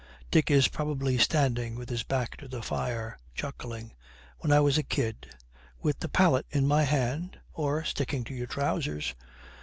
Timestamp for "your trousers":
8.33-9.13